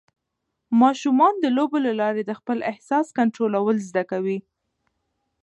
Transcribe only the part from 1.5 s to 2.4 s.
لوبو له لارې د